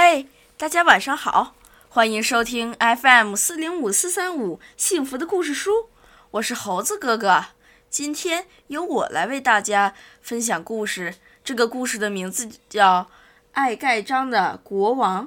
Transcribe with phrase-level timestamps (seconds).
[0.00, 1.56] 嘿，大家晚上好，
[1.88, 5.90] 欢迎收听 FM 四零五四三五幸福的故事书，
[6.30, 7.46] 我是猴子哥哥。
[7.90, 13.02] 今天由我来为大家分享故事，这个故事的名字叫
[13.54, 15.26] 《爱盖章的国王》。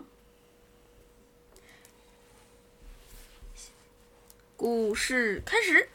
[4.55, 5.89] 故事开始。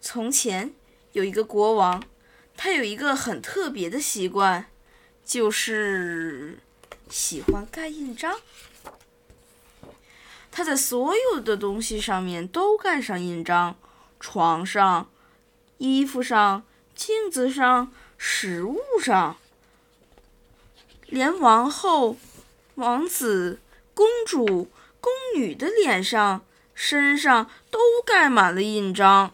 [0.00, 0.72] 从前
[1.10, 2.04] 有一个国王，
[2.56, 4.66] 他有一个很特别的习惯。
[5.24, 6.58] 就是
[7.08, 8.38] 喜欢盖印章，
[10.50, 13.76] 他在所有的东西上面都盖上印章，
[14.20, 15.08] 床上、
[15.78, 16.64] 衣服上、
[16.94, 19.38] 镜子上、食物上，
[21.06, 22.18] 连王后、
[22.74, 23.60] 王子、
[23.94, 24.68] 公主、
[25.00, 26.44] 宫女的脸上、
[26.74, 29.32] 身上都盖满了印章。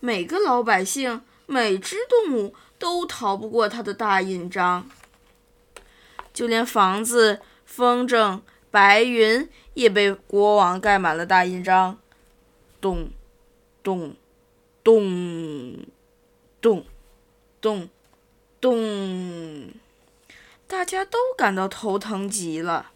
[0.00, 2.56] 每个老百姓，每只动物。
[2.82, 4.90] 都逃不过他的大印章，
[6.34, 8.40] 就连房子、风筝、
[8.72, 12.00] 白云也被国王盖满了大印章。
[12.80, 13.10] 咚，
[13.84, 14.16] 咚，
[14.82, 15.86] 咚，
[16.60, 16.84] 咚，
[17.60, 17.88] 咚，
[18.60, 19.70] 咚，
[20.66, 22.90] 大家都感到头疼极了。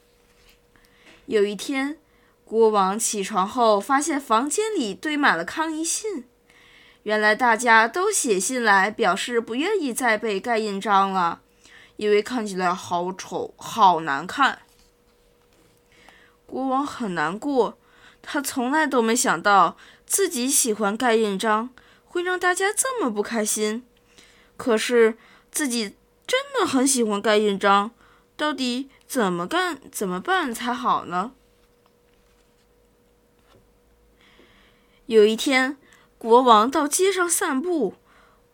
[1.26, 1.96] 有一天，
[2.44, 6.24] 国王起床后，发现房间里堆满了抗议信。
[7.06, 11.40] 原来大家都写信来表示不愿意再被盖印章了，
[11.94, 14.58] 因为看起来好丑、好难看。
[16.46, 17.78] 国王很难过，
[18.22, 21.70] 他从来都没想到自己喜欢盖印章
[22.06, 23.86] 会让大家这么不开心。
[24.56, 25.16] 可是
[25.52, 25.94] 自己
[26.26, 27.92] 真的很喜欢盖印章，
[28.36, 31.30] 到底怎么干、怎么办才好呢？
[35.06, 35.76] 有一天。
[36.26, 37.94] 国王到街上散步，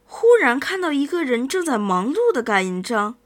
[0.04, 3.16] 忽然看到一个人正在忙碌的盖印章，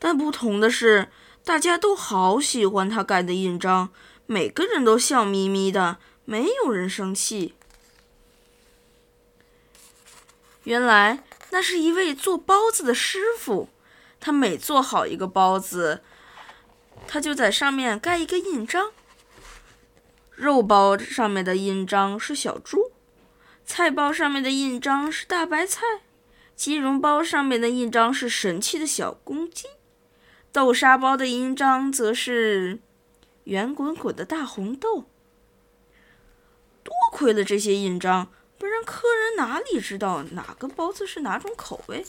[0.00, 1.10] 但不同的是，
[1.44, 3.90] 大家都好喜欢他盖的印章，
[4.26, 7.54] 每个人都笑眯眯的，没有人生气。
[10.64, 13.68] 原来那是一位做包子的师傅，
[14.18, 16.02] 他每做好一个包子，
[17.06, 18.90] 他就在上面盖一个印章。
[20.34, 22.83] 肉包上面的印章是小猪。
[23.66, 25.82] 菜包上面的印章是大白菜，
[26.54, 29.66] 鸡茸包上面的印章是神气的小公鸡，
[30.52, 32.78] 豆沙包的印章则是
[33.44, 35.06] 圆滚滚的大红豆。
[36.82, 42.04] 多亏了这些印章，不然客人哪里知道哪个包子是哪种口味？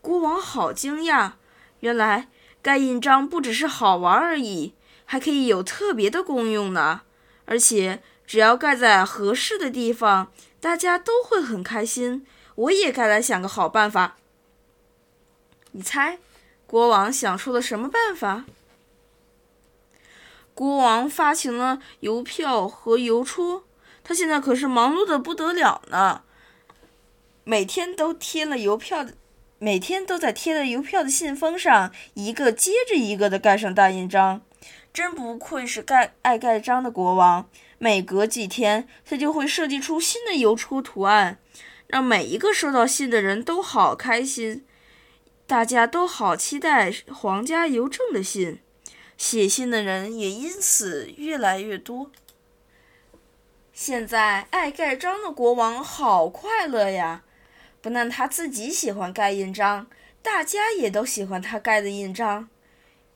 [0.00, 1.32] 国王好惊讶，
[1.80, 2.28] 原来
[2.62, 4.72] 盖印章不只是好玩而已，
[5.04, 7.02] 还可以有特别的功用呢，
[7.44, 8.02] 而且。
[8.26, 12.26] 只要盖在合适的地方，大家都会很开心。
[12.56, 14.16] 我也该来想个好办法。
[15.72, 16.18] 你猜，
[16.66, 18.44] 国王想出了什么办法？
[20.54, 23.64] 国王发行了邮票和邮戳，
[24.02, 26.22] 他现在可是忙碌的不得了呢。
[27.44, 29.06] 每天都贴了邮票，
[29.58, 34.40] 每天都在贴了邮票的信封上，一个接着一个的盖上大印章。
[34.94, 37.46] 真不愧是盖爱盖章的国王。
[37.78, 41.38] 每隔几天，他就会设计出新的邮戳图案，
[41.86, 44.64] 让每一个收到信的人都好开心。
[45.46, 48.60] 大家都好期待皇家邮政的信，
[49.16, 52.10] 写信的人也因此越来越多。
[53.72, 57.22] 现在，爱盖章的国王好快乐呀！
[57.82, 59.86] 不但他自己喜欢盖印章，
[60.22, 62.48] 大家也都喜欢他盖的印章，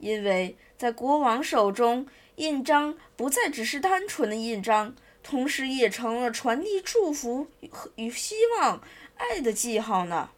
[0.01, 2.09] 因为在国王手中。
[2.37, 8.83] 印章不再只是单纯的印章，同时也成了传递祝福和与希望、
[9.17, 10.31] 爱的记号呢。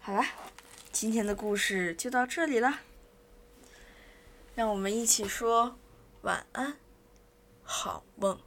[0.00, 0.24] 好了，
[0.90, 2.80] 今天的故事就到这里了，
[4.56, 5.78] 让我们一起说
[6.22, 6.78] 晚安。
[7.62, 8.40] 好梦